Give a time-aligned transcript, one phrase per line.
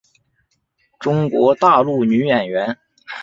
[0.99, 2.75] 中国大陆女演员。